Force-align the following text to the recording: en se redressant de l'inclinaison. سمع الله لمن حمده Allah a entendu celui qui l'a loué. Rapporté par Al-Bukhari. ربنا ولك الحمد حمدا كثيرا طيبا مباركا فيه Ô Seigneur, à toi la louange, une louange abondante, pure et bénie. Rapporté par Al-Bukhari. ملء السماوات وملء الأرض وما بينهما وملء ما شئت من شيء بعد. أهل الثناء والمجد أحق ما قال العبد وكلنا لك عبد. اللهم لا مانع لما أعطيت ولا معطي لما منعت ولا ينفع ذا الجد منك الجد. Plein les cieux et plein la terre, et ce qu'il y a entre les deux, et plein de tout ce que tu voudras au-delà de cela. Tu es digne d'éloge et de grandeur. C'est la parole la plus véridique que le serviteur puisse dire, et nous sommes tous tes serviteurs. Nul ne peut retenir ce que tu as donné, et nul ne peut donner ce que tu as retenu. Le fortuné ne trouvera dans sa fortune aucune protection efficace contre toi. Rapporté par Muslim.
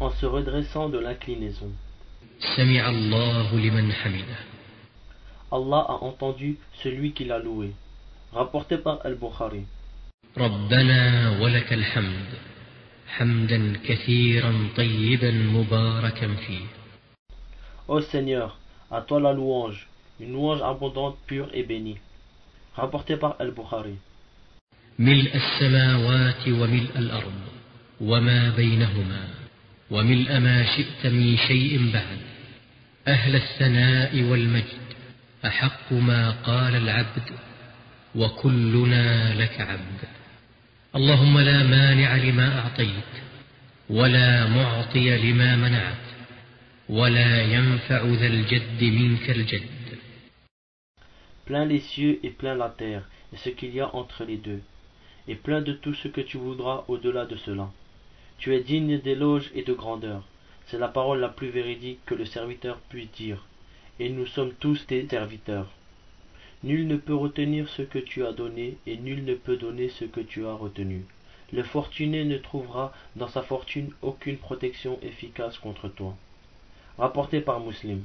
en 0.00 0.10
se 0.10 0.26
redressant 0.26 0.88
de 0.88 0.98
l'inclinaison. 0.98 1.72
سمع 2.56 2.88
الله 2.88 3.56
لمن 3.56 3.92
حمده 3.92 4.38
Allah 5.50 5.84
a 5.88 6.04
entendu 6.04 6.58
celui 6.82 7.12
qui 7.12 7.24
l'a 7.24 7.38
loué. 7.38 7.72
Rapporté 8.32 8.78
par 8.78 8.98
Al-Bukhari. 9.04 9.64
ربنا 10.38 11.30
ولك 11.40 11.72
الحمد 11.72 12.26
حمدا 13.08 13.72
كثيرا 13.84 14.68
طيبا 14.76 15.30
مباركا 15.30 16.34
فيه 16.34 16.64
Ô 17.88 18.02
Seigneur, 18.02 18.58
à 18.90 19.00
toi 19.00 19.18
la 19.20 19.32
louange, 19.32 19.88
une 20.20 20.32
louange 20.32 20.60
abondante, 20.62 21.16
pure 21.26 21.48
et 21.54 21.62
bénie. 21.62 21.96
Rapporté 22.76 23.16
par 23.16 23.36
Al-Bukhari. 23.38 23.96
ملء 24.98 25.34
السماوات 25.34 26.48
وملء 26.48 26.98
الأرض 26.98 27.40
وما 28.00 28.50
بينهما 28.56 29.28
وملء 29.91 30.39
ما 30.39 30.63
شئت 30.63 31.05
من 31.05 31.37
شيء 31.37 31.91
بعد. 31.93 32.17
أهل 33.07 33.35
الثناء 33.35 34.21
والمجد 34.21 34.83
أحق 35.45 35.93
ما 35.93 36.31
قال 36.31 36.75
العبد 36.75 37.29
وكلنا 38.15 39.33
لك 39.33 39.61
عبد. 39.61 39.99
اللهم 40.95 41.39
لا 41.39 41.63
مانع 41.63 42.15
لما 42.15 42.59
أعطيت 42.59 43.11
ولا 43.89 44.47
معطي 44.47 45.31
لما 45.31 45.55
منعت 45.55 46.05
ولا 46.89 47.41
ينفع 47.41 48.05
ذا 48.05 48.27
الجد 48.27 48.83
منك 48.83 49.29
الجد. 49.29 49.69
Plein 51.45 51.65
les 51.65 51.79
cieux 51.79 52.19
et 52.23 52.29
plein 52.29 52.55
la 52.55 52.69
terre, 52.69 53.03
et 53.33 53.37
ce 53.37 53.49
qu'il 53.49 53.75
y 53.75 53.81
a 53.81 53.95
entre 53.95 54.23
les 54.23 54.37
deux, 54.37 54.61
et 55.27 55.35
plein 55.35 55.61
de 55.61 55.73
tout 55.73 55.93
ce 55.93 56.07
que 56.07 56.21
tu 56.21 56.37
voudras 56.37 56.85
au-delà 56.87 57.25
de 57.25 57.35
cela. 57.35 57.69
Tu 58.37 58.55
es 58.55 58.59
digne 58.61 58.99
d'éloge 58.99 59.51
et 59.55 59.63
de 59.63 59.73
grandeur. 59.73 60.23
C'est 60.67 60.79
la 60.79 60.87
parole 60.87 61.19
la 61.19 61.29
plus 61.29 61.49
véridique 61.49 61.99
que 62.05 62.15
le 62.15 62.25
serviteur 62.25 62.77
puisse 62.89 63.11
dire, 63.11 63.45
et 63.99 64.09
nous 64.09 64.25
sommes 64.25 64.53
tous 64.53 64.85
tes 64.85 65.07
serviteurs. 65.07 65.69
Nul 66.63 66.87
ne 66.87 66.95
peut 66.95 67.15
retenir 67.15 67.67
ce 67.69 67.81
que 67.81 67.99
tu 67.99 68.25
as 68.25 68.31
donné, 68.31 68.77
et 68.87 68.97
nul 68.97 69.25
ne 69.25 69.35
peut 69.35 69.57
donner 69.57 69.89
ce 69.89 70.05
que 70.05 70.21
tu 70.21 70.45
as 70.45 70.53
retenu. 70.53 71.05
Le 71.51 71.63
fortuné 71.63 72.23
ne 72.23 72.37
trouvera 72.37 72.93
dans 73.15 73.27
sa 73.27 73.41
fortune 73.41 73.91
aucune 74.01 74.37
protection 74.37 74.97
efficace 75.03 75.59
contre 75.59 75.89
toi. 75.89 76.15
Rapporté 76.97 77.41
par 77.41 77.59
Muslim. 77.59 78.03